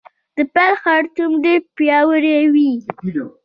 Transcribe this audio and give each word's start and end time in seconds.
د 0.35 0.37
پیل 0.53 0.73
خرطوم 0.83 1.31
ډیر 1.43 1.61
پیاوړی 1.75 2.35
وي 2.53 2.71